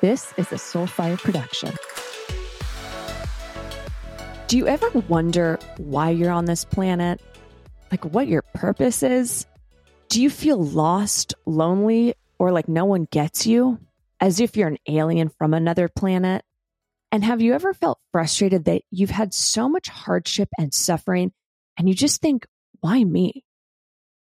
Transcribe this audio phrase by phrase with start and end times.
[0.00, 1.74] This is a Soulfire production.
[4.46, 7.20] Do you ever wonder why you're on this planet?
[7.90, 9.44] Like what your purpose is?
[10.08, 13.80] Do you feel lost, lonely, or like no one gets you?
[14.20, 16.44] As if you're an alien from another planet?
[17.10, 21.32] And have you ever felt frustrated that you've had so much hardship and suffering
[21.76, 22.46] and you just think,
[22.80, 23.44] why me?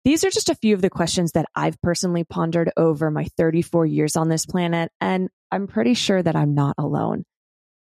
[0.05, 3.86] These are just a few of the questions that I've personally pondered over my 34
[3.86, 7.26] years on this planet, and I'm pretty sure that I'm not alone.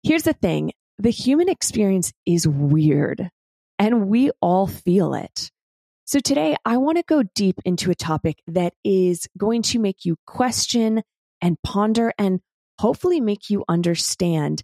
[0.02, 3.28] Here's the thing the human experience is weird,
[3.78, 5.50] and we all feel it.
[6.04, 10.04] So today, I want to go deep into a topic that is going to make
[10.04, 11.02] you question
[11.42, 12.40] and ponder and
[12.78, 14.62] hopefully make you understand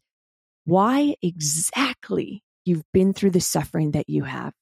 [0.65, 4.53] why exactly you've been through the suffering that you have.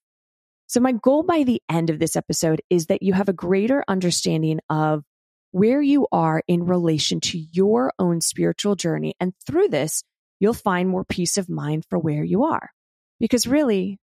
[0.71, 3.83] So, my goal by the end of this episode is that you have a greater
[3.89, 5.03] understanding of
[5.51, 9.15] where you are in relation to your own spiritual journey.
[9.19, 10.05] And through this,
[10.39, 12.71] you'll find more peace of mind for where you are.
[13.19, 13.99] Because really,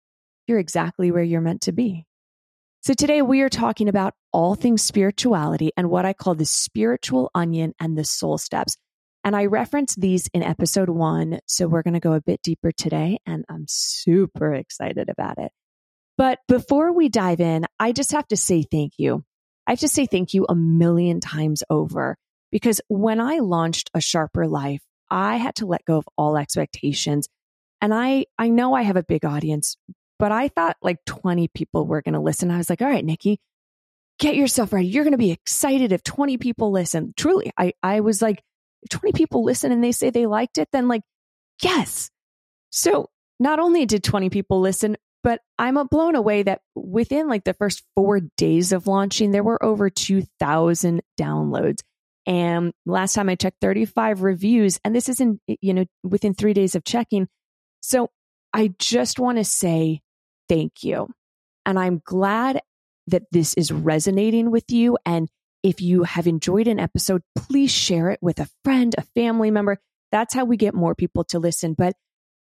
[0.45, 2.05] you're exactly where you're meant to be.
[2.83, 7.31] So, today we are talking about all things spirituality and what I call the spiritual
[7.33, 8.75] onion and the soul steps.
[9.23, 11.39] And I referenced these in episode one.
[11.45, 15.53] So, we're going to go a bit deeper today, and I'm super excited about it.
[16.17, 19.23] But before we dive in, I just have to say thank you.
[19.67, 22.17] I have to say thank you a million times over
[22.51, 27.27] because when I launched a sharper life, I had to let go of all expectations.
[27.81, 29.77] And I, I know I have a big audience,
[30.17, 32.49] but I thought like 20 people were going to listen.
[32.49, 33.39] I was like, all right, Nikki,
[34.19, 34.87] get yourself ready.
[34.87, 37.13] You're going to be excited if 20 people listen.
[37.15, 38.41] Truly, I, I was like,
[38.89, 41.01] 20 people listen and they say they liked it, then like,
[41.61, 42.09] yes.
[42.71, 43.09] So
[43.39, 47.83] not only did 20 people listen, but I'm blown away that within like the first
[47.95, 51.81] four days of launching, there were over 2,000 downloads.
[52.25, 54.79] And last time I checked, 35 reviews.
[54.83, 57.27] And this isn't, you know, within three days of checking.
[57.81, 58.09] So
[58.53, 60.01] I just want to say
[60.49, 61.09] thank you.
[61.65, 62.61] And I'm glad
[63.07, 64.97] that this is resonating with you.
[65.05, 65.29] And
[65.63, 69.77] if you have enjoyed an episode, please share it with a friend, a family member.
[70.11, 71.73] That's how we get more people to listen.
[71.73, 71.95] But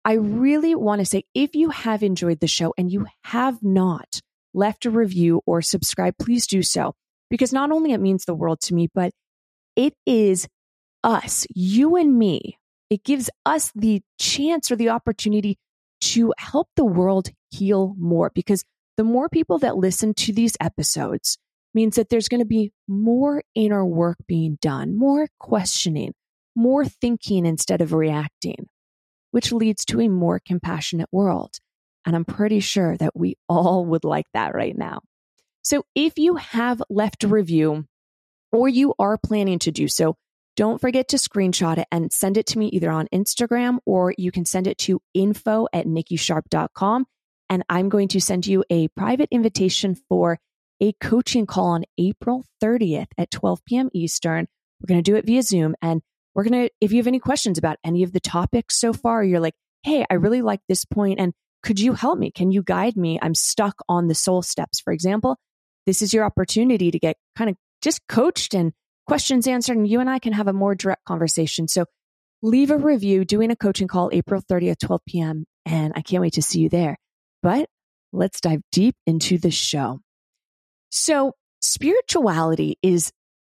[0.08, 4.22] I really want to say if you have enjoyed the show and you have not
[4.54, 6.94] left a review or subscribe, please do so
[7.30, 9.12] because not only it means the world to me, but
[9.76, 10.48] it is
[11.04, 12.58] us, you and me.
[12.90, 15.58] It gives us the chance or the opportunity
[16.00, 18.64] to help the world heal more because
[18.96, 21.38] the more people that listen to these episodes
[21.74, 26.14] means that there's going to be more inner work being done, more questioning,
[26.56, 28.70] more thinking instead of reacting
[29.38, 31.60] which leads to a more compassionate world.
[32.08, 35.02] And I'm pretty sure that we all would like that right now.
[35.62, 37.86] So if you have left a review
[38.52, 40.16] or you are planning to do so,
[40.56, 44.32] don't forget to screenshot it and send it to me either on Instagram or you
[44.32, 47.06] can send it to info at nikkisharp.com.
[47.48, 50.40] And I'm going to send you a private invitation for
[50.82, 53.90] a coaching call on April 30th at 12 p.m.
[53.94, 54.48] Eastern.
[54.82, 55.76] We're going to do it via Zoom.
[55.80, 56.02] And
[56.38, 59.24] we're going to, if you have any questions about any of the topics so far,
[59.24, 61.34] you're like, hey, I really like this point and
[61.64, 62.30] could you help me?
[62.30, 63.18] Can you guide me?
[63.20, 65.38] I'm stuck on the soul steps, for example.
[65.88, 68.72] This is your opportunity to get kind of just coached and
[69.08, 71.68] questions answered, and you and I can have a more direct conversation.
[71.68, 71.86] So
[72.44, 75.46] leave a review, doing a coaching call April 30th, 12 p.m.
[75.66, 76.98] And I can't wait to see you there.
[77.42, 77.68] But
[78.14, 80.00] let's dive deep into the show.
[80.90, 83.12] So spirituality is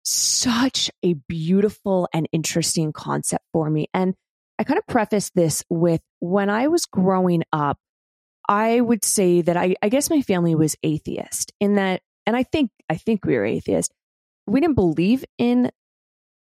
[0.09, 3.87] such a beautiful and interesting concept for me.
[3.93, 4.15] And
[4.57, 7.77] I kind of preface this with when I was growing up,
[8.47, 12.43] I would say that I, I guess my family was atheist in that, and I
[12.43, 13.93] think, I think we were atheist.
[14.47, 15.71] We didn't believe in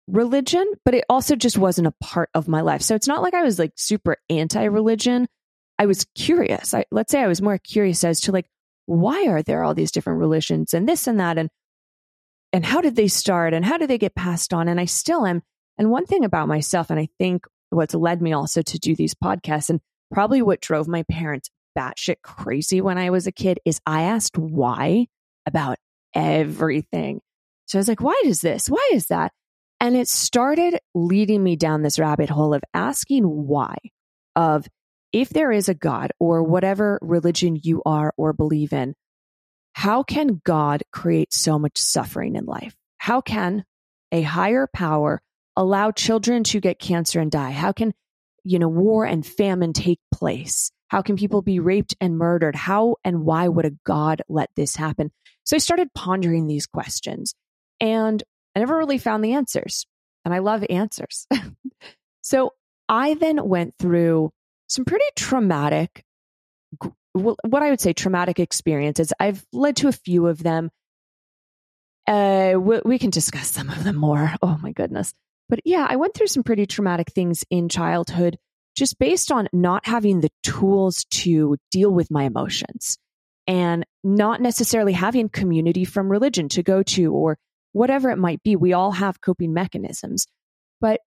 [0.07, 2.81] religion, but it also just wasn't a part of my life.
[2.81, 5.27] So it's not like I was like super anti religion.
[5.77, 6.73] I was curious.
[6.73, 8.47] I, let's say I was more curious as to like,
[8.87, 11.37] why are there all these different religions and this and that?
[11.37, 11.49] And
[12.53, 14.67] and how did they start and how did they get passed on?
[14.67, 15.41] And I still am.
[15.77, 19.13] And one thing about myself, and I think what's led me also to do these
[19.13, 19.79] podcasts and
[20.11, 24.37] probably what drove my parents batshit crazy when I was a kid is I asked
[24.37, 25.07] why
[25.45, 25.77] about
[26.13, 27.21] everything.
[27.65, 28.67] So I was like, why does this?
[28.67, 29.31] Why is that?
[29.79, 33.77] And it started leading me down this rabbit hole of asking why,
[34.35, 34.67] of
[35.13, 38.93] if there is a God or whatever religion you are or believe in,
[39.73, 42.75] how can God create so much suffering in life?
[42.97, 43.65] How can
[44.11, 45.21] a higher power
[45.55, 47.51] allow children to get cancer and die?
[47.51, 47.93] How can,
[48.43, 50.71] you know, war and famine take place?
[50.87, 52.55] How can people be raped and murdered?
[52.55, 55.11] How and why would a God let this happen?
[55.45, 57.33] So I started pondering these questions
[57.79, 58.21] and
[58.55, 59.85] I never really found the answers.
[60.23, 61.25] and I love answers.
[62.21, 62.53] so
[62.87, 64.31] I then went through
[64.67, 66.03] some pretty traumatic,
[67.13, 69.13] what I would say traumatic experiences.
[69.19, 70.69] I've led to a few of them.
[72.07, 74.33] Uh, we, we can discuss some of them more.
[74.41, 75.13] Oh my goodness.
[75.49, 78.37] But yeah, I went through some pretty traumatic things in childhood
[78.75, 82.97] just based on not having the tools to deal with my emotions
[83.47, 87.37] and not necessarily having community from religion to go to or
[87.73, 88.55] whatever it might be.
[88.55, 90.25] We all have coping mechanisms.
[90.79, 91.01] But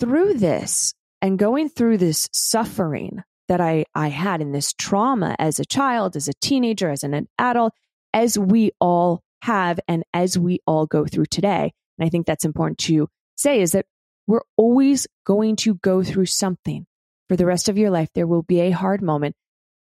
[0.00, 5.58] through this and going through this suffering that I, I had in this trauma as
[5.58, 7.72] a child, as a teenager, as an adult,
[8.12, 11.72] as we all have, and as we all go through today.
[11.98, 13.86] And I think that's important to say is that
[14.26, 16.86] we're always going to go through something
[17.28, 18.08] for the rest of your life.
[18.14, 19.36] There will be a hard moment.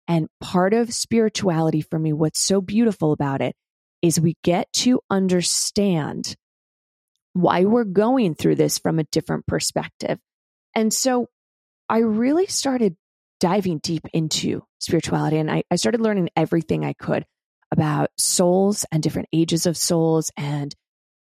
[0.07, 3.55] And part of spirituality for me, what's so beautiful about it
[4.01, 6.35] is we get to understand
[7.33, 10.19] why we're going through this from a different perspective.
[10.75, 11.27] And so
[11.89, 12.95] I really started
[13.39, 15.37] diving deep into spirituality.
[15.37, 17.25] And I, I started learning everything I could
[17.71, 20.73] about souls and different ages of souls and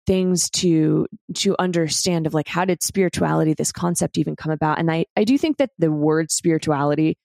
[0.06, 4.78] things to to understand of like how did spirituality this concept even come about?
[4.78, 7.16] And i i do think that the word spirituality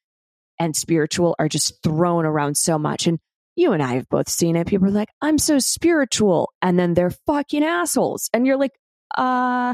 [0.59, 3.07] and spiritual are just thrown around so much.
[3.07, 3.19] And
[3.55, 4.67] you and i have both seen it.
[4.67, 8.29] People are like i'm so spiritual and then they're fucking assholes.
[8.31, 8.73] And you're like
[9.17, 9.73] uh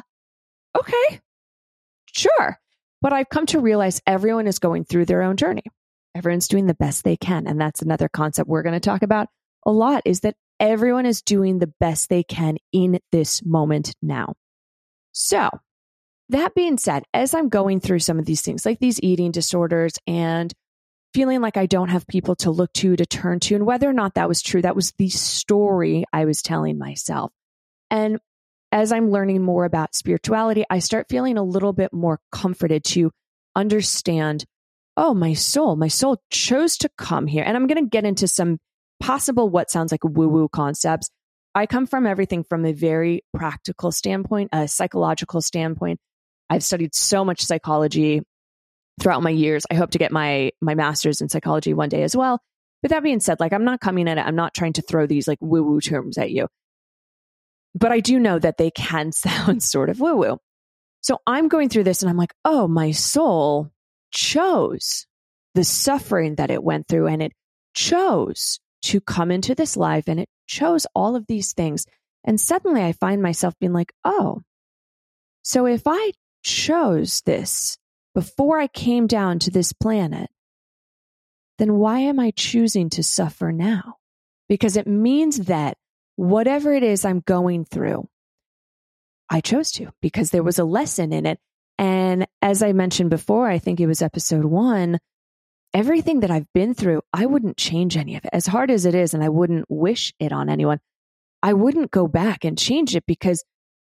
[0.77, 1.19] okay
[2.13, 2.59] sure
[3.03, 5.63] but i've come to realize everyone is going through their own journey
[6.15, 9.27] everyone's doing the best they can and that's another concept we're going to talk about
[9.65, 14.33] a lot is that everyone is doing the best they can in this moment now.
[15.11, 15.49] So,
[16.29, 19.93] that being said, as I'm going through some of these things, like these eating disorders
[20.07, 20.51] and
[21.13, 23.93] feeling like I don't have people to look to, to turn to, and whether or
[23.93, 27.31] not that was true, that was the story I was telling myself.
[27.91, 28.19] And
[28.73, 33.11] as I'm learning more about spirituality, I start feeling a little bit more comforted to
[33.55, 34.43] understand
[34.95, 37.43] oh, my soul, my soul chose to come here.
[37.43, 38.59] And I'm going to get into some
[38.99, 41.09] possible what sounds like woo woo concepts.
[41.55, 45.99] I come from everything from a very practical standpoint, a psychological standpoint.
[46.47, 48.21] I've studied so much psychology
[48.99, 49.65] throughout my years.
[49.71, 52.39] I hope to get my my master's in psychology one day as well.
[52.83, 55.07] But that being said, like I'm not coming at it, I'm not trying to throw
[55.07, 56.47] these like woo woo terms at you.
[57.75, 60.37] But I do know that they can sound sort of woo woo.
[61.01, 63.71] So I'm going through this and I'm like, oh, my soul
[64.11, 65.05] chose
[65.53, 67.33] the suffering that it went through and it
[67.73, 71.85] chose to come into this life and it chose all of these things.
[72.23, 74.41] And suddenly I find myself being like, oh,
[75.43, 77.77] so if I chose this
[78.15, 80.29] before I came down to this planet,
[81.57, 83.97] then why am I choosing to suffer now?
[84.47, 85.77] Because it means that
[86.15, 88.07] whatever it is I'm going through,
[89.29, 91.39] I chose to because there was a lesson in it.
[91.77, 94.99] And as I mentioned before, I think it was episode one,
[95.73, 98.29] everything that I've been through, I wouldn't change any of it.
[98.31, 100.79] As hard as it is, and I wouldn't wish it on anyone,
[101.41, 103.43] I wouldn't go back and change it because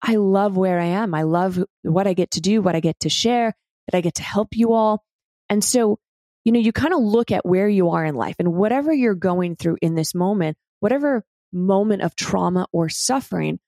[0.00, 1.14] I love where I am.
[1.14, 3.54] I love what I get to do, what I get to share,
[3.88, 5.02] that I get to help you all.
[5.48, 5.98] And so,
[6.44, 9.14] you know, you kind of look at where you are in life and whatever you're
[9.14, 13.58] going through in this moment, whatever moment of trauma or suffering,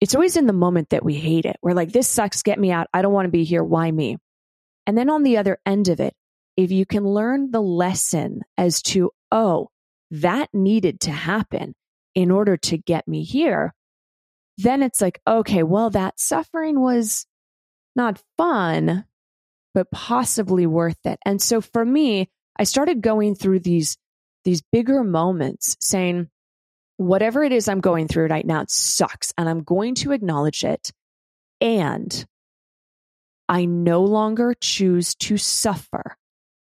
[0.00, 1.56] it's always in the moment that we hate it.
[1.62, 2.88] We're like, this sucks, get me out.
[2.92, 3.64] I don't want to be here.
[3.64, 4.18] Why me?
[4.86, 6.14] And then on the other end of it,
[6.56, 9.68] if you can learn the lesson as to, oh,
[10.10, 11.74] that needed to happen
[12.14, 13.74] in order to get me here,
[14.58, 17.26] then it's like, okay, well, that suffering was
[17.96, 19.04] not fun,
[19.72, 21.18] but possibly worth it.
[21.24, 23.96] And so for me, I started going through these,
[24.44, 26.28] these bigger moments saying,
[26.96, 29.32] whatever it is I'm going through right now, it sucks.
[29.36, 30.92] And I'm going to acknowledge it.
[31.60, 32.24] And
[33.48, 36.16] I no longer choose to suffer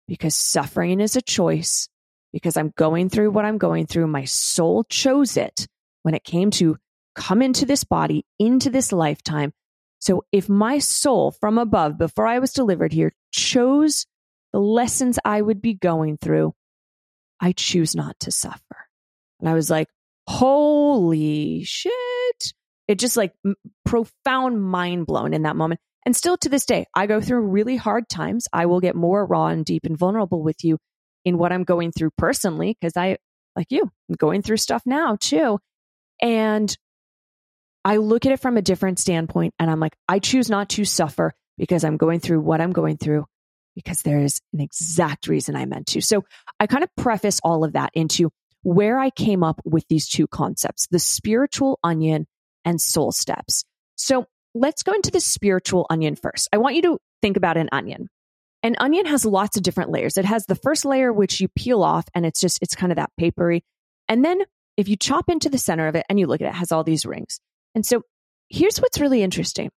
[0.08, 1.88] because suffering is a choice,
[2.32, 4.06] because I'm going through what I'm going through.
[4.06, 5.66] My soul chose it
[6.02, 6.76] when it came to
[7.14, 9.52] come into this body, into this lifetime.
[9.98, 14.06] So if my soul from above, before I was delivered here, chose
[14.52, 16.54] the lessons I would be going through,
[17.40, 18.86] I choose not to suffer.
[19.40, 19.88] And I was like,
[20.26, 21.92] holy shit.
[22.88, 23.34] It just like
[23.84, 25.80] profound mind blown in that moment.
[26.04, 28.46] And still to this day, I go through really hard times.
[28.52, 30.78] I will get more raw and deep and vulnerable with you
[31.24, 33.16] in what I'm going through personally, because I,
[33.56, 35.58] like you, I'm going through stuff now too.
[36.22, 36.74] And
[37.84, 40.84] I look at it from a different standpoint and I'm like, I choose not to
[40.84, 43.26] suffer because I'm going through what I'm going through
[43.74, 46.00] because there is an exact reason I meant to.
[46.00, 46.24] So
[46.58, 48.30] I kind of preface all of that into
[48.66, 52.26] where I came up with these two concepts, the spiritual onion
[52.64, 53.64] and soul steps.
[53.94, 56.48] So let's go into the spiritual onion first.
[56.52, 58.08] I want you to think about an onion.
[58.64, 60.16] An onion has lots of different layers.
[60.16, 62.96] It has the first layer, which you peel off, and it's just, it's kind of
[62.96, 63.62] that papery.
[64.08, 64.40] And then
[64.76, 66.72] if you chop into the center of it and you look at it, it has
[66.72, 67.38] all these rings.
[67.76, 68.02] And so
[68.48, 69.70] here's what's really interesting.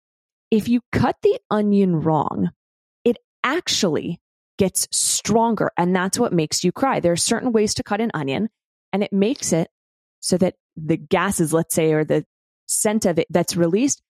[0.50, 2.51] If you cut the onion wrong,
[3.03, 4.22] it actually
[4.58, 5.72] gets stronger.
[5.75, 7.01] And that's what makes you cry.
[7.01, 8.48] There are certain ways to cut an onion,
[8.94, 9.70] and it makes it
[10.20, 12.25] so that the gases, let's say, or the
[12.67, 14.01] scent of it that's released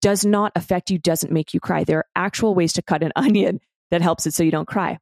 [0.00, 1.84] does not affect you, doesn't make you cry.
[1.84, 4.98] There are actual ways to cut an onion that helps it so you don't cry.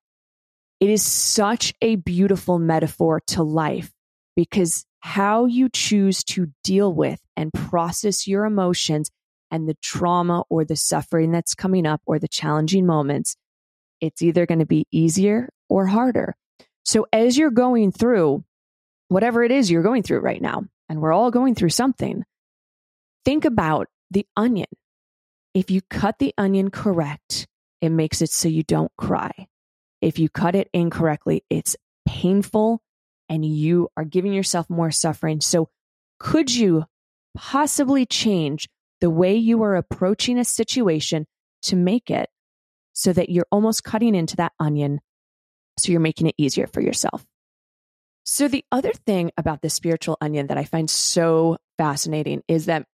[0.80, 3.92] It is such a beautiful metaphor to life
[4.34, 9.10] because how you choose to deal with and process your emotions
[9.50, 13.36] and the trauma or the suffering that's coming up or the challenging moments,
[14.00, 16.34] it's either going to be easier or harder.
[16.84, 18.44] So as you're going through
[19.12, 22.24] whatever it is you're going through right now, and we're all going through something,
[23.24, 24.66] think about the onion.
[25.54, 27.46] If you cut the onion correct,
[27.80, 29.30] it makes it so you don't cry.
[30.00, 31.76] If you cut it incorrectly, it's
[32.06, 32.82] painful
[33.28, 35.40] and you are giving yourself more suffering.
[35.40, 35.68] So,
[36.18, 36.84] could you
[37.34, 38.68] possibly change
[39.00, 41.26] the way you are approaching a situation
[41.62, 42.28] to make it
[42.92, 45.00] so that you're almost cutting into that onion
[45.78, 47.24] so you're making it easier for yourself?
[48.24, 52.86] So, the other thing about the spiritual onion that I find so fascinating is that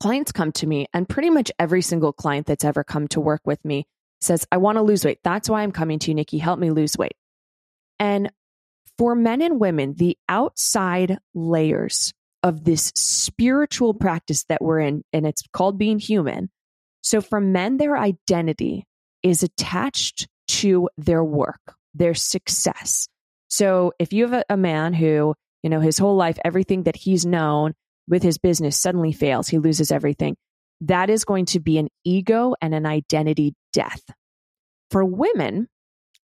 [0.00, 3.42] clients come to me, and pretty much every single client that's ever come to work
[3.44, 3.86] with me
[4.20, 5.18] says, I want to lose weight.
[5.22, 6.38] That's why I'm coming to you, Nikki.
[6.38, 7.14] Help me lose weight.
[7.98, 8.30] And
[8.98, 15.26] for men and women, the outside layers of this spiritual practice that we're in, and
[15.26, 16.50] it's called being human.
[17.02, 18.84] So for men, their identity
[19.22, 23.08] is attached to their work, their success.
[23.50, 26.96] So if you have a, a man who, you know, his whole life, everything that
[26.96, 27.74] he's known
[28.08, 30.36] with his business suddenly fails, he loses everything.
[30.80, 34.02] That is going to be an ego and an identity death.
[34.90, 35.68] For women,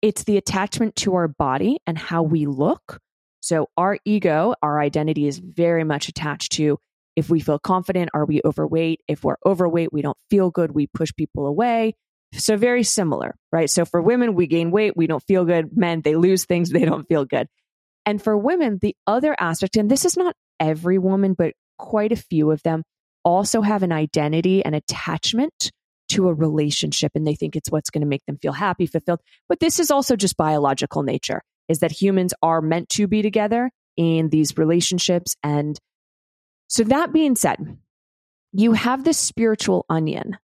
[0.00, 2.98] it's the attachment to our body and how we look.
[3.40, 6.78] So our ego, our identity is very much attached to
[7.16, 9.00] if we feel confident, are we overweight?
[9.08, 11.94] If we're overweight, we don't feel good, we push people away.
[12.38, 13.70] So very similar, right?
[13.70, 15.76] So for women, we gain weight, we don't feel good.
[15.76, 17.48] Men, they lose things, they don't feel good.
[18.04, 22.16] And for women, the other aspect, and this is not every woman, but quite a
[22.16, 22.84] few of them
[23.24, 25.72] also have an identity and attachment
[26.08, 29.20] to a relationship and they think it's what's going to make them feel happy, fulfilled.
[29.48, 33.70] But this is also just biological nature is that humans are meant to be together
[33.96, 35.34] in these relationships.
[35.42, 35.76] And
[36.68, 37.78] so that being said,
[38.52, 40.38] you have this spiritual onion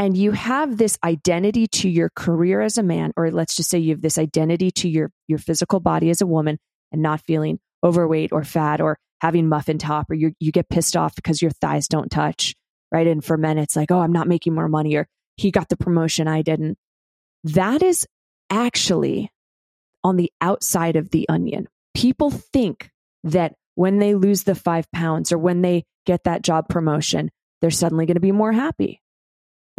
[0.00, 3.78] and you have this identity to your career as a man, or let's just say
[3.78, 6.58] you have this identity to your, your physical body as a woman
[6.90, 10.96] and not feeling overweight or fat or having muffin top or you you get pissed
[10.96, 12.54] off because your thighs don't touch,
[12.90, 13.06] right?
[13.06, 15.76] And for men, it's like, oh, I'm not making more money or he got the
[15.76, 16.78] promotion, I didn't.
[17.44, 18.06] That is
[18.48, 19.30] actually
[20.02, 21.68] on the outside of the onion.
[21.94, 22.88] People think
[23.24, 27.30] that when they lose the five pounds or when they get that job promotion,
[27.60, 28.99] they're suddenly going to be more happy.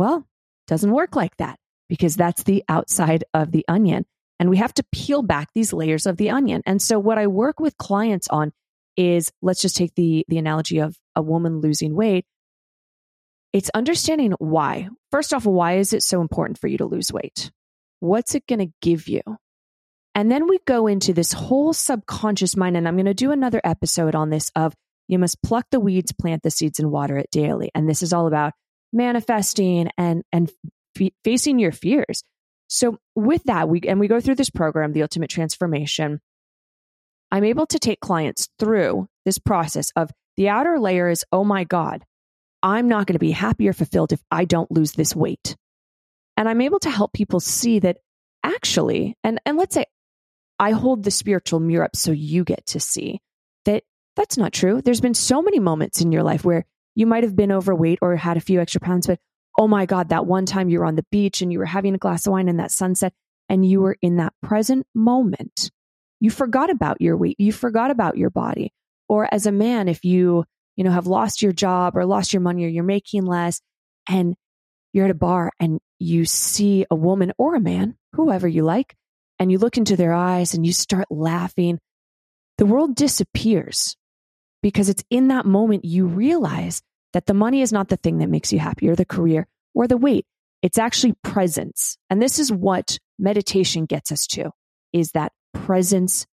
[0.02, 0.26] Well,
[0.66, 4.08] doesn't work like that because that's the outside of the onion.
[4.40, 6.64] And we have to peel back these layers of the onion.
[6.66, 8.52] And so what I work with clients on
[8.98, 12.26] is let's just take the the analogy of a woman losing weight.
[13.54, 14.90] It's understanding why.
[15.12, 17.52] First off, why is it so important for you to lose weight?
[18.00, 19.22] What's it going to give you?
[20.16, 23.62] And then we go into this whole subconscious mind and I'm going to do another
[23.64, 24.74] episode on this of
[25.08, 27.70] you must pluck the weeds, plant the seeds and water it daily.
[27.76, 28.54] And this is all about
[28.94, 30.52] manifesting and and
[31.00, 32.24] f- facing your fears.
[32.68, 36.22] So with that, we and we go through this program, the ultimate transformation.
[37.32, 41.64] I'm able to take clients through this process of the outer layer is, oh my
[41.64, 42.04] God,
[42.64, 45.56] I'm not going to be happy or fulfilled if I don't lose this weight.
[46.38, 47.98] And I'm able to help people see that
[48.44, 49.86] actually, and, and let's say
[50.60, 53.20] I hold the spiritual mirror up so you get to see
[53.66, 53.84] that
[54.16, 54.82] that's not true.
[54.82, 58.16] There's been so many moments in your life where you might have been overweight or
[58.16, 59.20] had a few extra pounds, but
[59.58, 61.96] oh my God, that one time you were on the beach and you were having
[61.96, 63.14] a glass of wine in that sunset
[63.50, 65.72] and you were in that present moment.
[66.20, 67.36] You forgot about your weight.
[67.40, 68.72] You forgot about your body.
[69.10, 70.46] Or as a man, if you,
[70.78, 73.60] you know, have lost your job or lost your money or you're making less
[74.08, 74.36] and
[74.94, 78.96] you're at a bar and you see a woman or a man, whoever you like,
[79.40, 81.80] and you look into their eyes and you start laughing,
[82.58, 83.98] the world disappears
[84.62, 86.82] because it's in that moment you realize
[87.14, 89.88] that the money is not the thing that makes you happy or the career or
[89.88, 90.26] the weight.
[90.62, 91.98] It's actually presence.
[92.10, 94.52] And this is what meditation gets us to
[94.94, 96.26] is that presence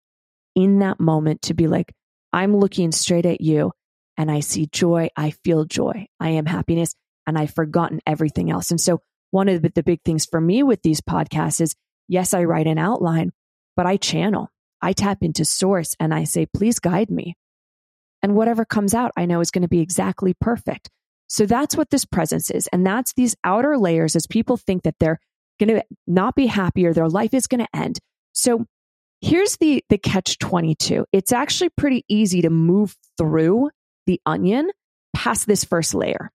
[0.54, 1.92] in that moment to be like,
[2.32, 3.72] I'm looking straight at you
[4.16, 5.08] and I see joy.
[5.16, 6.06] I feel joy.
[6.20, 6.94] I am happiness.
[7.26, 8.70] and I've forgotten everything else.
[8.70, 11.74] And so one of the big things for me with these podcasts is
[12.08, 13.32] yes, I write an outline,
[13.76, 14.48] but I channel.
[14.80, 17.36] I tap into source and I say, please guide me.
[18.22, 20.90] And whatever comes out, I know is going to be exactly perfect.
[21.28, 22.68] So that's what this presence is.
[22.68, 25.20] And that's these outer layers as people think that they're
[25.60, 27.98] going to not be happy or their life is going to end.
[28.32, 28.64] So
[29.20, 31.04] here's the, the catch 22.
[31.12, 33.70] It's actually pretty easy to move through
[34.06, 34.70] the onion
[35.14, 36.30] past this first layer.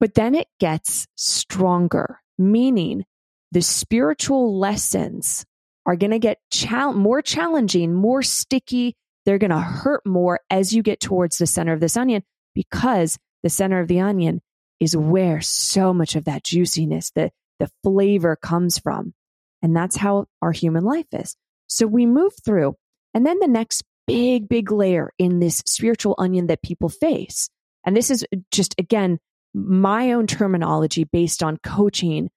[0.00, 3.04] But then it gets stronger, meaning
[3.52, 5.44] the spiritual lessons
[5.86, 8.96] are going to get chal- more challenging, more sticky.
[9.24, 12.22] They're going to hurt more as you get towards the center of this onion
[12.54, 14.40] because the center of the onion
[14.80, 19.14] is where so much of that juiciness, the, the flavor comes from.
[19.62, 21.36] And that's how our human life is.
[21.68, 22.74] So we move through.
[23.14, 27.48] And then the next big, big layer in this spiritual onion that people face.
[27.84, 29.18] And this is just, again,
[29.54, 32.30] my own terminology based on coaching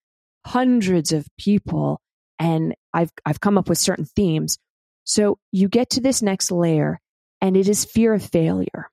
[0.45, 1.99] hundreds of people.
[2.37, 4.57] And I've, I've come up with certain themes.
[5.05, 6.99] So you get to this next layer
[7.39, 8.89] and it is fear of failure.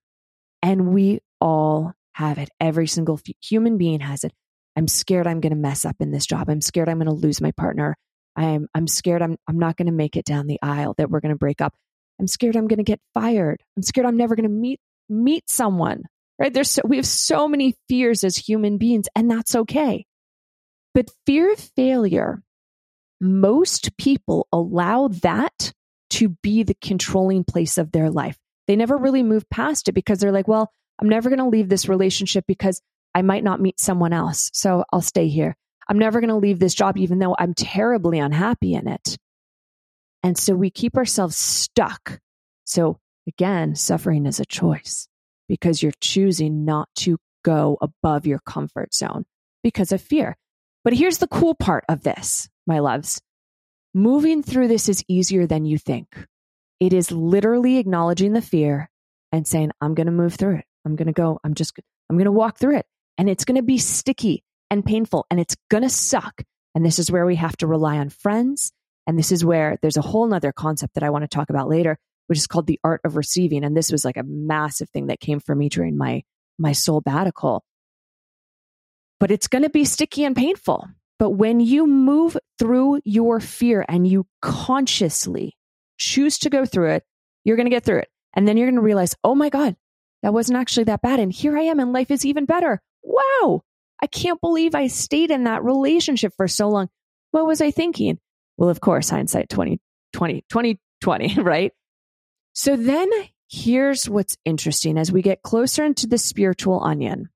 [0.63, 2.51] And we all have it.
[2.61, 4.33] Every single f- human being has it.
[4.77, 6.49] I'm scared I'm going to mess up in this job.
[6.49, 7.97] I'm scared I'm going to lose my partner.
[8.37, 11.21] I'm, I'm scared I'm, I'm not going to make it down the aisle, that we're
[11.21, 11.75] going to break up.
[12.21, 13.61] I'm scared I'm going to get fired.
[13.77, 16.05] I'm scared I'm never going to meet, meet someone,
[16.39, 16.53] right?
[16.53, 20.07] There's so, we have so many fears as human beings and that's okay.
[20.95, 22.43] But fear of failure,
[23.21, 25.73] most people allow that
[26.13, 28.37] to be the controlling place of their life.
[28.67, 31.69] They never really move past it because they're like, well, I'm never going to leave
[31.69, 32.81] this relationship because
[33.15, 34.51] I might not meet someone else.
[34.53, 35.57] So I'll stay here.
[35.89, 39.19] I'm never going to leave this job, even though I'm terribly unhappy in it.
[40.23, 42.21] And so we keep ourselves stuck.
[42.65, 45.09] So again, suffering is a choice
[45.49, 49.25] because you're choosing not to go above your comfort zone
[49.63, 50.37] because of fear.
[50.85, 53.21] But here's the cool part of this, my loves.
[53.95, 56.09] Moving through this is easier than you think.
[56.81, 58.91] It is literally acknowledging the fear
[59.33, 60.65] and saying, I'm going to move through it.
[60.85, 61.79] I'm going to go, I'm just,
[62.09, 62.87] I'm going to walk through it.
[63.19, 66.43] And it's going to be sticky and painful and it's going to suck.
[66.75, 68.73] And this is where we have to rely on friends.
[69.07, 71.69] And this is where there's a whole nother concept that I want to talk about
[71.69, 73.63] later, which is called the art of receiving.
[73.63, 76.23] And this was like a massive thing that came for me during my,
[76.59, 77.63] my soul sabbatical.
[79.21, 80.89] But it's going to be sticky and painful.
[81.23, 85.57] But when you move through your fear and you consciously
[85.97, 87.05] choose to go through it,
[87.45, 88.09] you're going to get through it.
[88.35, 89.77] And then you're going to realize, oh my God,
[90.25, 91.21] that wasn't actually that bad.
[91.21, 92.83] And here I am and life is even better.
[93.05, 93.63] Wow.
[94.03, 96.89] I can't believe I stayed in that relationship for so long.
[97.31, 98.19] What was I thinking?
[98.57, 101.71] Well, of course, hindsight 2020, 2020, right?
[102.53, 103.09] So then
[103.49, 107.29] here's what's interesting as we get closer into the spiritual onion,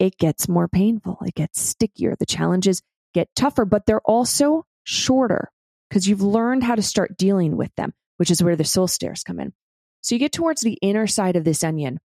[0.00, 1.18] it gets more painful.
[1.24, 2.16] It gets stickier.
[2.18, 2.82] The challenges
[3.14, 5.50] get tougher, but they're also shorter
[5.88, 9.22] because you've learned how to start dealing with them, which is where the soul stairs
[9.22, 9.52] come in.
[10.00, 12.00] So you get towards the inner side of this onion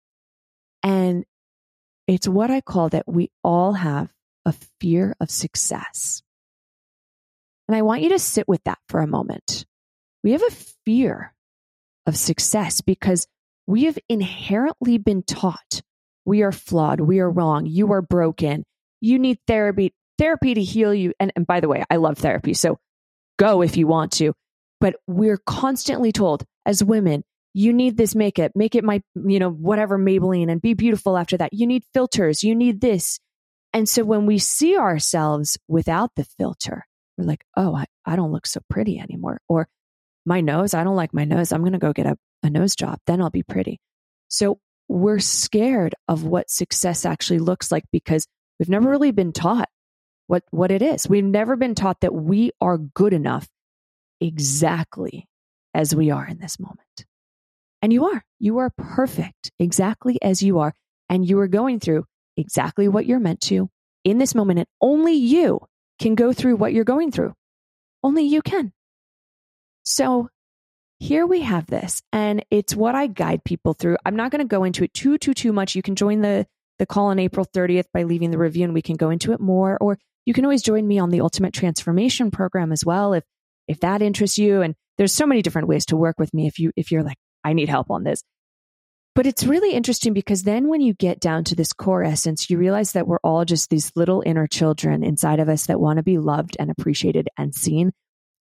[0.83, 1.25] and
[2.07, 4.11] it's what I call that we all have
[4.45, 6.21] a fear of success.
[7.67, 9.65] And I want you to sit with that for a moment.
[10.23, 10.51] We have a
[10.85, 11.33] fear
[12.05, 13.27] of success because
[13.65, 15.81] we have inherently been taught
[16.25, 18.65] we are flawed, we are wrong, you are broken,
[18.99, 21.13] you need therapy, therapy to heal you.
[21.19, 22.53] And, and by the way, I love therapy.
[22.53, 22.77] So
[23.37, 24.33] go if you want to.
[24.79, 27.23] But we're constantly told as women,
[27.53, 31.37] you need this makeup, make it my, you know, whatever Maybelline and be beautiful after
[31.37, 31.53] that.
[31.53, 33.19] You need filters, you need this.
[33.73, 36.85] And so when we see ourselves without the filter,
[37.17, 39.39] we're like, oh, I, I don't look so pretty anymore.
[39.47, 39.67] Or
[40.25, 41.51] my nose, I don't like my nose.
[41.51, 42.99] I'm going to go get a, a nose job.
[43.07, 43.79] Then I'll be pretty.
[44.27, 48.27] So we're scared of what success actually looks like because
[48.59, 49.69] we've never really been taught
[50.27, 51.07] what, what it is.
[51.07, 53.47] We've never been taught that we are good enough
[54.19, 55.27] exactly
[55.73, 57.05] as we are in this moment.
[57.81, 58.23] And you are.
[58.39, 60.73] You are perfect exactly as you are.
[61.09, 62.05] And you are going through
[62.37, 63.69] exactly what you're meant to
[64.03, 64.59] in this moment.
[64.59, 65.59] And only you
[65.99, 67.33] can go through what you're going through.
[68.03, 68.71] Only you can.
[69.83, 70.29] So
[70.99, 73.97] here we have this, and it's what I guide people through.
[74.05, 75.75] I'm not going to go into it too, too, too much.
[75.75, 76.47] You can join the,
[76.79, 79.39] the call on April 30th by leaving the review, and we can go into it
[79.39, 79.77] more.
[79.79, 83.23] Or you can always join me on the Ultimate Transformation Program as well if
[83.67, 84.61] if that interests you.
[84.61, 87.17] And there's so many different ways to work with me if you if you're like,
[87.43, 88.23] I need help on this.
[89.13, 92.57] But it's really interesting because then when you get down to this core essence, you
[92.57, 96.03] realize that we're all just these little inner children inside of us that want to
[96.03, 97.93] be loved and appreciated and seen.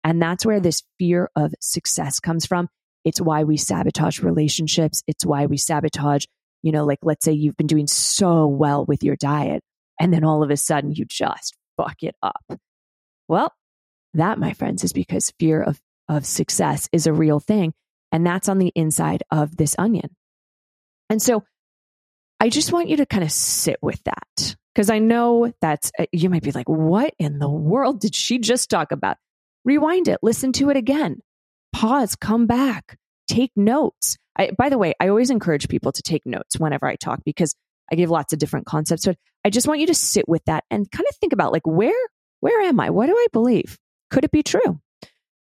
[0.03, 2.69] And that's where this fear of success comes from.
[3.05, 5.03] It's why we sabotage relationships.
[5.07, 6.25] It's why we sabotage,
[6.63, 9.63] you know, like let's say you've been doing so well with your diet
[10.01, 12.45] And then all of a sudden you just fuck it up.
[13.29, 13.53] Well,
[14.15, 17.75] that, my friends, is because fear of, of success is a real thing.
[18.13, 20.15] And that's on the inside of this onion.
[21.11, 21.45] And so
[22.39, 26.07] I just want you to kind of sit with that because I know that's, uh,
[26.13, 29.17] you might be like, what in the world did she just talk about?
[29.65, 31.21] Rewind it, listen to it again,
[31.73, 34.17] pause, come back, take notes.
[34.37, 37.55] I, by the way, I always encourage people to take notes whenever I talk because
[37.91, 40.65] I gave lots of different concepts, but I just want you to sit with that
[40.71, 41.93] and kind of think about like, where,
[42.41, 42.91] where am I?
[42.91, 43.79] What do I believe?
[44.11, 44.81] Could it be true?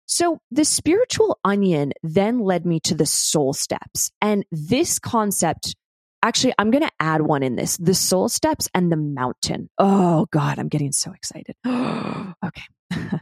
[0.07, 4.09] So the spiritual onion then led me to the soul steps.
[4.21, 5.75] And this concept,
[6.23, 9.69] actually, I'm going to add one in this the soul steps and the mountain.
[9.77, 11.55] Oh, God, I'm getting so excited.
[11.65, 12.63] okay.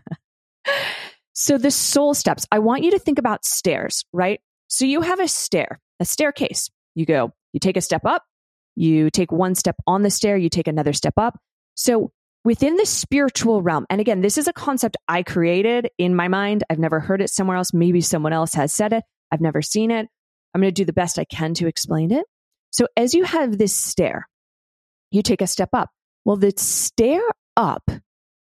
[1.33, 4.39] so the soul steps, I want you to think about stairs, right?
[4.67, 6.69] So you have a stair, a staircase.
[6.93, 8.23] You go, you take a step up,
[8.75, 11.39] you take one step on the stair, you take another step up.
[11.75, 12.11] So
[12.43, 16.63] within the spiritual realm, and again, this is a concept I created in my mind.
[16.69, 17.73] I've never heard it somewhere else.
[17.73, 19.03] Maybe someone else has said it.
[19.31, 20.07] I've never seen it.
[20.53, 22.25] I'm going to do the best I can to explain it.
[22.71, 24.27] So as you have this stair,
[25.11, 25.89] you take a step up.
[26.23, 27.21] Well, the stair
[27.55, 27.89] up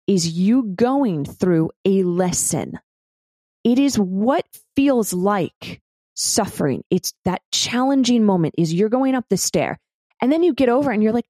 [0.07, 2.79] is you going through a lesson.
[3.63, 5.81] It is what feels like
[6.15, 6.83] suffering.
[6.89, 9.79] It's that challenging moment is you're going up the stair
[10.21, 11.25] and then you get over and you're like,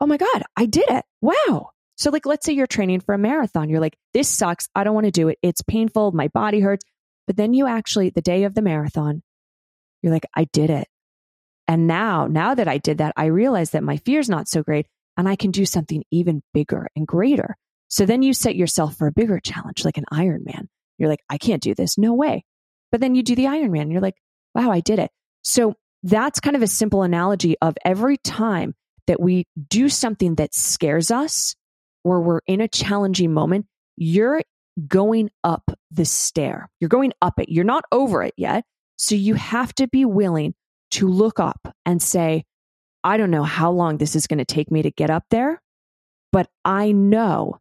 [0.00, 1.04] Oh my God, I did it.
[1.20, 1.70] Wow.
[1.96, 3.68] So like, let's say you're training for a marathon.
[3.68, 4.68] You're like, this sucks.
[4.74, 5.38] I don't want to do it.
[5.42, 6.12] It's painful.
[6.12, 6.84] My body hurts.
[7.26, 9.22] But then you actually, the day of the marathon,
[10.00, 10.86] you're like, I did it.
[11.66, 14.86] And now, now that I did that, I realize that my fear's not so great
[15.16, 17.56] and I can do something even bigger and greater.
[17.88, 20.68] So then you set yourself for a bigger challenge, like an Ironman.
[20.98, 21.98] You're like, I can't do this.
[21.98, 22.44] No way.
[22.92, 24.16] But then you do the Ironman you're like,
[24.54, 25.10] wow, I did it.
[25.42, 28.74] So that's kind of a simple analogy of every time
[29.06, 31.56] that we do something that scares us
[32.04, 34.42] or we're in a challenging moment, you're
[34.86, 36.70] going up the stair.
[36.80, 37.48] You're going up it.
[37.48, 38.64] You're not over it yet.
[38.96, 40.54] So you have to be willing
[40.92, 42.44] to look up and say,
[43.02, 45.60] I don't know how long this is going to take me to get up there,
[46.32, 47.58] but I know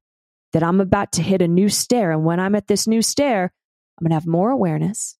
[0.53, 2.11] that I'm about to hit a new stair.
[2.11, 3.51] And when I'm at this new stair,
[3.97, 5.17] I'm going to have more awareness.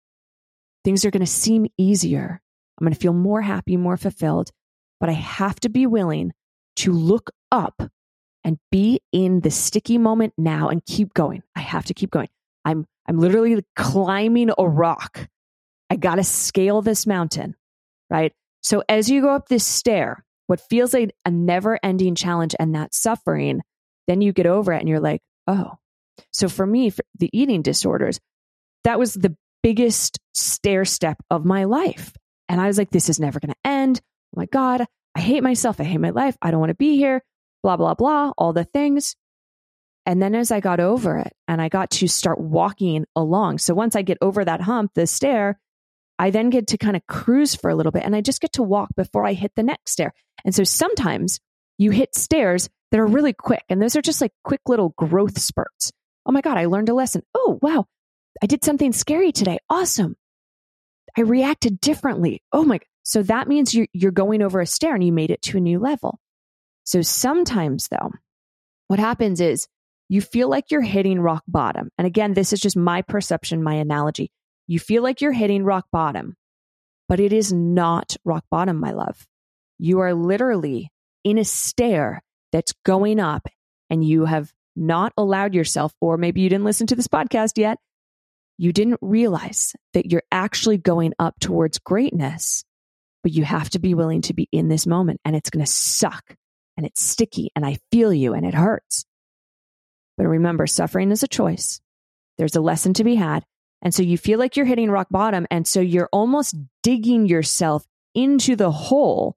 [0.84, 2.42] Things are going to seem easier.
[2.78, 4.52] I'm going to feel more happy, more fulfilled.
[5.00, 6.34] But I have to be willing
[6.78, 7.82] to look up
[8.44, 11.44] and be in the sticky moment now and keep going.
[11.56, 12.30] I have to keep going.
[12.66, 15.28] I'm I'm literally climbing a rock.
[15.90, 17.56] I got to scale this mountain,
[18.10, 18.34] right?
[18.62, 22.94] So as you go up this stair, what feels like a never-ending challenge and that
[22.94, 23.62] suffering,
[24.08, 25.74] then you get over it and you're like, "Oh."
[26.34, 28.20] So for me, for the eating disorders,
[28.84, 32.14] that was the biggest stair step of my life.
[32.50, 34.02] And I was like, this is never going to end.
[34.36, 35.80] Oh my God, I hate myself.
[35.80, 36.38] I hate my life.
[36.42, 37.24] I don't want to be here.
[37.64, 39.16] Blah, blah, blah, all the things.
[40.06, 43.58] And then as I got over it and I got to start walking along.
[43.58, 45.60] So once I get over that hump, the stair,
[46.18, 48.54] I then get to kind of cruise for a little bit and I just get
[48.54, 50.14] to walk before I hit the next stair.
[50.46, 51.40] And so sometimes
[51.78, 55.40] you hit stairs that are really quick and those are just like quick little growth
[55.40, 55.92] spurts.
[56.26, 57.24] Oh my God, I learned a lesson.
[57.36, 57.86] Oh, wow.
[58.42, 59.60] I did something scary today.
[59.70, 60.16] Awesome.
[61.18, 62.44] I reacted differently.
[62.52, 62.80] Oh my.
[63.04, 65.62] So that means you're, you're going over a stair and you made it to a
[65.62, 66.20] new level.
[66.84, 68.12] So sometimes though,
[68.88, 69.68] what happens is
[70.10, 71.90] you feel like you're hitting rock bottom.
[71.98, 74.32] And again, this is just my perception, my analogy.
[74.68, 76.36] You feel like you're hitting rock bottom,
[77.10, 79.26] but it is not rock bottom, my love.
[79.80, 80.92] You are literally
[81.24, 83.48] in a stair that's going up
[83.90, 87.80] and you have not allowed yourself, or maybe you didn't listen to this podcast yet,
[88.58, 92.64] you didn't realize that you're actually going up towards greatness,
[93.24, 95.72] but you have to be willing to be in this moment and it's going to
[95.72, 96.36] suck
[96.76, 99.06] and it's sticky and I feel you and it hurts.
[100.18, 101.80] But remember, suffering is a choice.
[102.38, 103.44] There's a lesson to be had.
[103.84, 105.46] And so you feel like you're hitting rock bottom.
[105.52, 109.36] And so you're almost digging yourself into the hole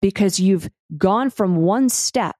[0.00, 2.36] because you've gone from one step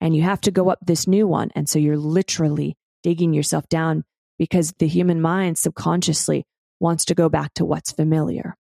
[0.00, 1.50] and you have to go up this new one.
[1.54, 4.04] And so you're literally digging yourself down
[4.42, 6.44] because the human mind subconsciously
[6.80, 8.56] wants to go back to what's familiar.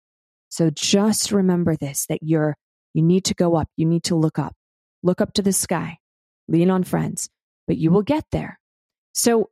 [0.49, 2.55] So just remember this that you're,
[2.95, 3.69] you need to go up.
[3.77, 4.55] You need to look up,
[5.03, 5.99] look up to the sky,
[6.47, 7.29] lean on friends,
[7.67, 8.59] but you will get there.
[9.13, 9.51] So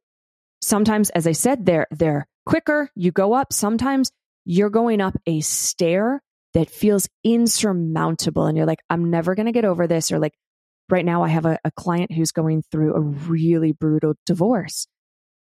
[0.63, 2.89] sometimes, as I said, they're, they're quicker.
[2.95, 3.53] You go up.
[3.53, 4.09] Sometimes
[4.45, 6.23] you're going up a stair
[6.55, 8.47] that feels insurmountable.
[8.47, 10.11] And you're like, I'm never going to get over this.
[10.11, 10.33] Or like,
[10.89, 14.87] right now, I have a, a client who's going through a really brutal divorce.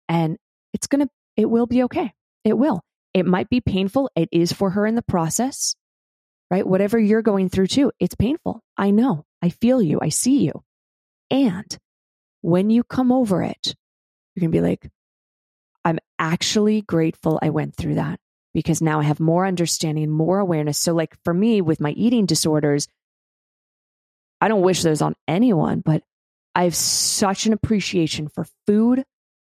[0.08, 0.38] And
[0.74, 2.14] it's going to, it will be okay.
[2.44, 2.82] It will.
[3.14, 4.10] It might be painful.
[4.16, 5.76] It is for her in the process,
[6.52, 6.66] right?
[6.66, 8.62] Whatever you're going through too, it's painful.
[8.78, 9.26] I know.
[9.42, 10.00] I feel you.
[10.02, 10.64] I see you.
[11.30, 11.78] And
[12.42, 13.76] when you come over it,
[14.36, 14.90] you're going to be like,
[15.84, 18.20] I'm actually grateful I went through that
[18.54, 20.78] because now I have more understanding, more awareness.
[20.78, 22.88] So, like for me with my eating disorders,
[24.42, 26.04] I don't wish those on anyone, but
[26.54, 29.04] I have such an appreciation for food,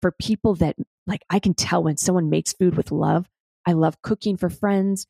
[0.02, 0.76] for people that
[1.10, 3.28] like I can tell when someone makes food with love.
[3.66, 5.08] I love cooking for friends.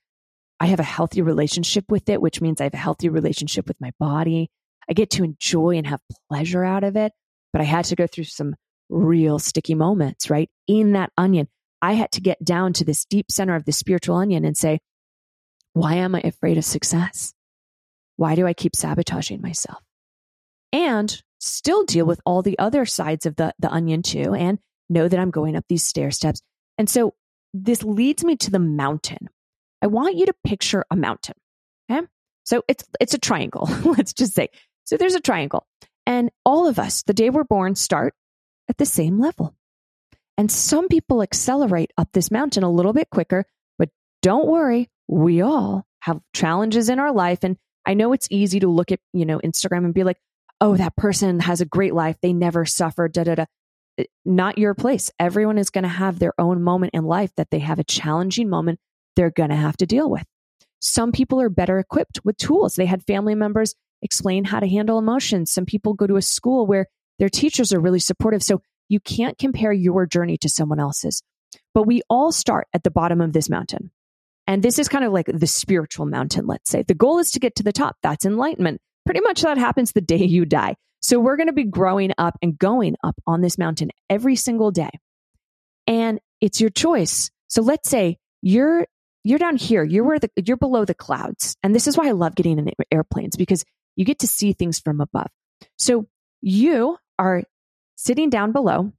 [0.59, 3.79] I have a healthy relationship with it, which means I have a healthy relationship with
[3.79, 4.49] my body.
[4.89, 7.11] I get to enjoy and have pleasure out of it.
[7.51, 8.55] But I had to go through some
[8.89, 10.49] real sticky moments, right?
[10.67, 11.47] In that onion,
[11.81, 14.79] I had to get down to this deep center of the spiritual onion and say,
[15.73, 17.33] why am I afraid of success?
[18.15, 19.81] Why do I keep sabotaging myself?
[20.71, 24.59] And still deal with all the other sides of the, the onion too, and
[24.89, 26.41] know that I'm going up these stair steps.
[26.77, 27.13] And so
[27.53, 29.29] this leads me to the mountain.
[29.81, 31.35] I want you to picture a mountain.
[31.89, 32.05] Okay.
[32.43, 33.69] So it's, it's a triangle.
[33.83, 34.49] Let's just say.
[34.85, 35.65] So there's a triangle
[36.09, 38.15] and all of us, the day we're born, start
[38.67, 39.55] at the same level.
[40.39, 43.45] And some people accelerate up this mountain a little bit quicker,
[43.77, 43.89] but
[44.23, 44.89] don't worry.
[45.07, 47.43] We all have challenges in our life.
[47.43, 50.17] And I know it's easy to look at, you know, Instagram and be like,
[50.59, 52.15] oh, that person has a great life.
[52.23, 53.45] They never suffer, da, da, da.
[53.99, 55.11] Eh, not your place.
[55.19, 58.49] Everyone is going to have their own moment in life that they have a challenging
[58.49, 58.79] moment
[59.15, 60.23] they're going to have to deal with.
[60.81, 62.75] Some people are better equipped with tools.
[62.75, 65.51] They had family members explain how to handle emotions.
[65.51, 68.41] Some people go to a school where their teachers are really supportive.
[68.41, 71.21] So you can't compare your journey to someone else's.
[71.73, 73.91] But we all start at the bottom of this mountain.
[74.47, 76.83] And this is kind of like the spiritual mountain, let's say.
[76.83, 77.97] The goal is to get to the top.
[78.01, 78.81] That's enlightenment.
[79.05, 80.75] Pretty much that happens the day you die.
[81.01, 84.71] So we're going to be growing up and going up on this mountain every single
[84.71, 84.89] day.
[85.87, 87.31] And it's your choice.
[87.47, 88.85] So let's say you're
[89.23, 91.55] you're down here, you're where the you're below the clouds.
[91.63, 94.79] And this is why I love getting in airplanes because you get to see things
[94.79, 95.27] from above.
[95.77, 96.07] So
[96.41, 97.43] you are
[97.95, 98.91] sitting down below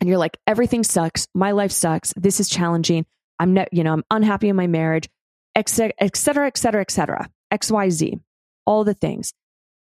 [0.00, 3.06] and you're like everything sucks, my life sucks, this is challenging.
[3.38, 5.08] I'm not, you know, I'm unhappy in my marriage,
[5.54, 8.20] et cetera, et cetera, et cetera, et cetera, XYZ,
[8.66, 9.32] all the things.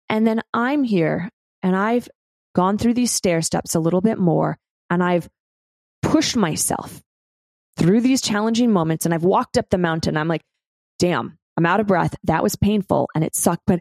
[0.09, 1.31] And then I'm here
[1.63, 2.09] and I've
[2.55, 4.59] gone through these stair steps a little bit more
[4.91, 5.29] and I've
[6.03, 7.03] pushed myself
[7.77, 10.17] through these challenging moments and I've walked up the mountain.
[10.17, 10.43] I'm like,
[10.99, 12.15] damn, I'm out of breath.
[12.25, 13.81] That was painful and it sucked, but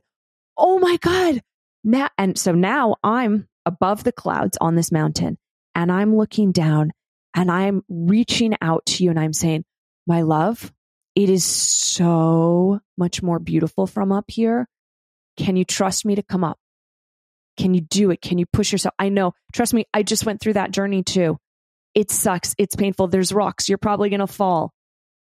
[0.58, 1.42] oh my God.
[1.84, 5.38] Now, and so now I'm above the clouds on this mountain
[5.74, 6.92] and I'm looking down
[7.34, 9.64] and I'm reaching out to you and I'm saying,
[10.06, 10.74] my love,
[11.16, 14.68] it is so much more beautiful from up here
[15.38, 16.58] can you trust me to come up?
[17.58, 18.22] Can you do it?
[18.22, 18.94] Can you push yourself?
[19.00, 19.34] I know.
[19.54, 21.38] Trust me, I just went through that journey too.
[21.96, 22.54] It sucks.
[22.58, 23.08] It's painful.
[23.08, 23.68] There's rocks.
[23.68, 24.72] You're probably going to fall.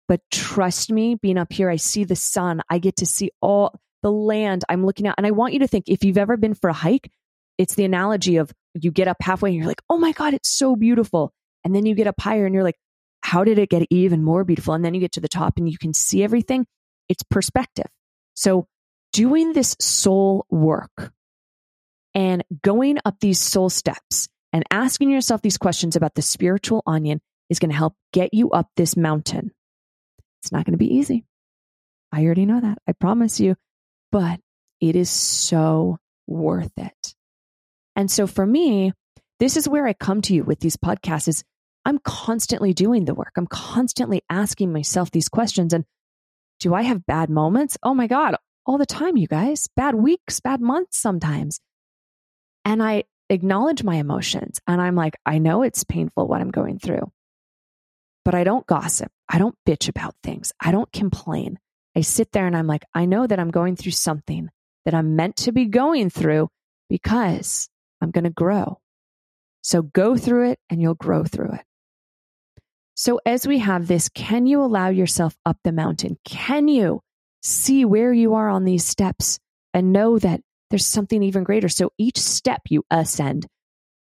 [0.08, 2.60] But trust me, being up here, I see the sun.
[2.68, 5.14] I get to see all the land I'm looking at.
[5.16, 7.10] And I want you to think if you've ever been for a hike,
[7.58, 10.50] it's the analogy of you get up halfway and you're like, oh my God, it's
[10.50, 11.32] so beautiful.
[11.64, 12.78] And then you get up higher and you're like,
[13.22, 14.74] how did it get even more beautiful?
[14.74, 16.66] And then you get to the top and you can see everything.
[17.08, 17.86] It's perspective.
[18.34, 18.66] So
[19.12, 21.12] doing this soul work
[22.14, 27.20] and going up these soul steps and asking yourself these questions about the spiritual onion
[27.48, 29.52] is going to help get you up this mountain.
[30.42, 31.24] It's not going to be easy.
[32.12, 32.78] I already know that.
[32.88, 33.56] I promise you.
[34.10, 34.40] But
[34.80, 37.14] it is so worth it.
[37.94, 38.92] And so for me,
[39.38, 41.44] this is where I come to you with these podcasts is
[41.84, 43.32] I'm constantly doing the work.
[43.36, 45.84] I'm constantly asking myself these questions and
[46.58, 47.78] do I have bad moments?
[47.82, 49.68] Oh my God, all the time, you guys.
[49.76, 51.60] Bad weeks, bad months sometimes.
[52.64, 56.78] And I acknowledge my emotions and I'm like, I know it's painful what I'm going
[56.78, 57.10] through,
[58.24, 59.10] but I don't gossip.
[59.28, 60.52] I don't bitch about things.
[60.60, 61.58] I don't complain.
[61.96, 64.50] I sit there and I'm like, I know that I'm going through something
[64.84, 66.48] that I'm meant to be going through
[66.88, 67.68] because
[68.00, 68.80] I'm going to grow.
[69.62, 71.64] So go through it and you'll grow through it.
[72.94, 76.18] So as we have this, can you allow yourself up the mountain?
[76.24, 77.00] Can you
[77.42, 79.38] see where you are on these steps
[79.72, 81.68] and know that there's something even greater.
[81.68, 83.46] So each step you ascend,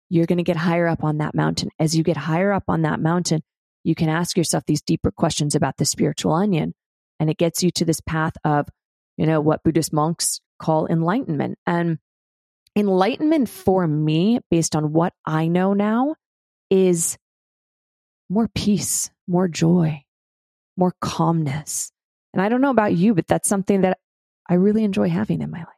[0.08, 1.70] you're going to get higher up on that mountain.
[1.78, 3.42] As you get higher up on that mountain,
[3.84, 6.74] you can ask yourself these deeper questions about the spiritual onion.
[7.20, 8.68] And it gets you to this path of,
[9.16, 11.58] you know, what Buddhist monks call enlightenment.
[11.66, 11.98] And
[12.74, 16.16] enlightenment for me, based on what I know now,
[16.68, 17.16] is
[18.28, 20.02] more peace, more joy,
[20.76, 21.92] more calmness,
[22.36, 23.98] and I don't know about you, but that's something that
[24.46, 25.68] I really enjoy having in my life.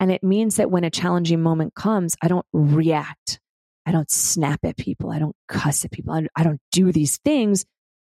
[0.00, 3.40] And it means that when a challenging moment comes, I don't react.
[3.84, 5.10] I don't snap at people.
[5.10, 6.18] I don't cuss at people.
[6.34, 7.66] I don't do these things,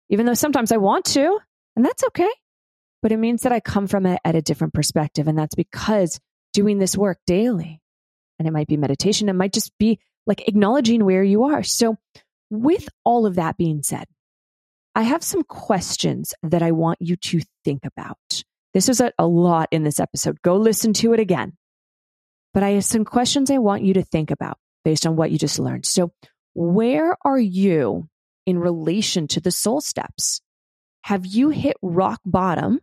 [0.08, 1.40] even though sometimes I want to,
[1.76, 2.30] and that's okay.
[3.02, 5.28] But it means that I come from it at a different perspective.
[5.28, 6.18] And that's because
[6.54, 7.82] doing this work daily,
[8.38, 9.28] and it might be meditation.
[9.28, 11.62] It might just be like acknowledging where you are.
[11.62, 11.98] So,
[12.48, 14.06] with all of that being said,
[14.98, 18.42] I have some questions that I want you to think about.
[18.74, 20.42] This was a, a lot in this episode.
[20.42, 21.52] Go listen to it again.
[22.52, 25.38] But I have some questions I want you to think about based on what you
[25.38, 25.86] just learned.
[25.86, 26.10] So,
[26.54, 28.08] where are you
[28.44, 30.40] in relation to the soul steps?
[31.02, 32.80] Have you hit rock bottom?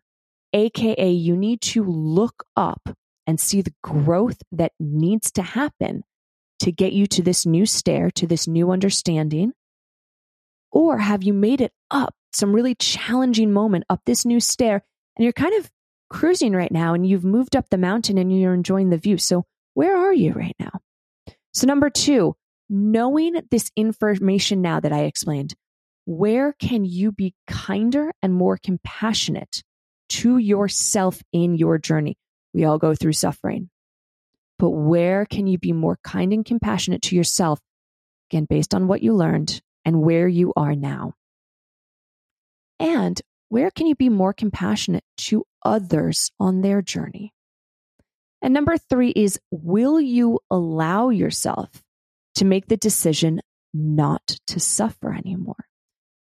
[0.54, 2.96] AKA, you need to look up
[3.28, 6.06] and see the growth that needs to happen
[6.60, 9.52] to get you to this new stair, to this new understanding?
[10.76, 14.84] Or have you made it up some really challenging moment up this new stair
[15.16, 15.72] and you're kind of
[16.10, 19.18] cruising right now and you've moved up the mountain and you're enjoying the view?
[19.18, 20.82] So, where are you right now?
[21.54, 22.36] So, number two,
[22.70, 25.56] knowing this information now that I explained,
[26.04, 29.64] where can you be kinder and more compassionate
[30.10, 32.18] to yourself in your journey?
[32.54, 33.70] We all go through suffering,
[34.60, 37.62] but where can you be more kind and compassionate to yourself?
[38.30, 41.14] Again, based on what you learned and where you are now.
[42.80, 47.34] And where can you be more compassionate to others on their journey?
[48.42, 51.70] And number three is will you allow yourself
[52.36, 53.42] to make the decision
[53.74, 55.66] not to suffer anymore?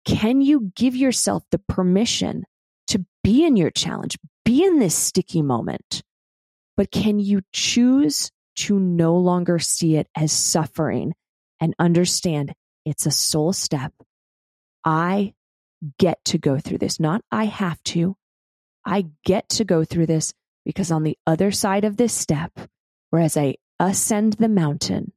[0.06, 2.46] Can you give yourself the permission
[2.88, 6.02] to be in your challenge, be in this sticky moment?
[6.78, 11.14] But can you choose to no longer see it as suffering
[11.60, 12.54] and understand
[12.90, 13.94] it's a soul step.
[14.84, 15.34] I
[15.98, 18.16] get to go through this, not I have to.
[18.86, 20.34] I get to go through this
[20.66, 22.52] because on the other side of this step,
[23.10, 25.14] whereas I ascend the mountain,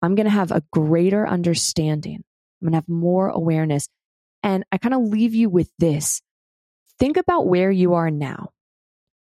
[0.00, 2.24] I'm going to have a greater understanding.
[2.60, 3.88] I'm going to have more awareness.
[4.42, 6.20] And I kind of leave you with this.
[6.98, 8.50] Think about where you are now.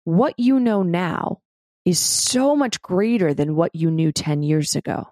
[0.03, 1.39] What you know now
[1.85, 5.07] is so much greater than what you knew 10 years ago.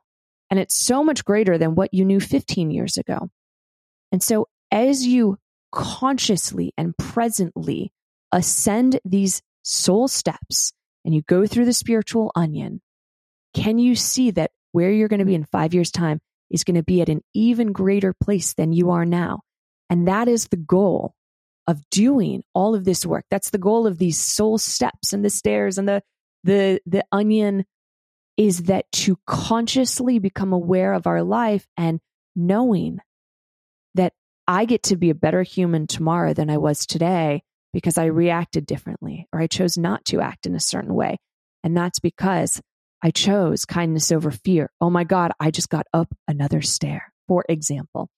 [0.49, 3.29] And it's so much greater than what you knew 15 years ago.
[4.11, 5.37] And so as you
[5.71, 7.91] consciously and presently
[8.31, 12.81] ascend these soul steps and you go through the spiritual onion,
[13.53, 16.75] can you see that where you're going to be in five years' time is going
[16.75, 19.41] to be at an even greater place than you are now?
[19.89, 21.13] And that is the goal
[21.65, 23.25] of doing all of this work.
[23.29, 26.01] That's the goal of these soul steps and the stairs and the
[26.43, 27.65] the the onion
[28.37, 31.99] is that to consciously become aware of our life and
[32.35, 32.99] knowing
[33.95, 34.13] that
[34.47, 37.41] I get to be a better human tomorrow than I was today
[37.73, 41.17] because I reacted differently or I chose not to act in a certain way.
[41.63, 42.61] And that's because
[43.03, 44.71] I chose kindness over fear.
[44.79, 48.09] Oh my God, I just got up another stair, for example.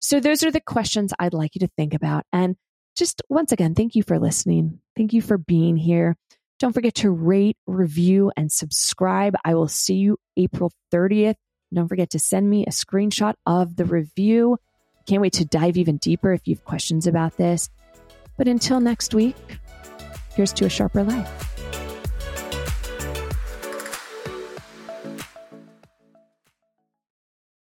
[0.00, 2.24] So those are the questions I'd like you to think about.
[2.32, 2.56] And
[2.96, 4.80] just once again, thank you for listening.
[4.96, 6.16] Thank you for being here.
[6.60, 9.34] Don't forget to rate, review, and subscribe.
[9.44, 11.36] I will see you April 30th.
[11.72, 14.58] Don't forget to send me a screenshot of the review.
[15.06, 17.70] Can't wait to dive even deeper if you have questions about this.
[18.36, 19.36] But until next week,
[20.34, 21.49] here's to a sharper life.